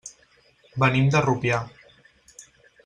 Venim 0.85 1.11
de 1.17 1.21
Rupià. 1.27 1.61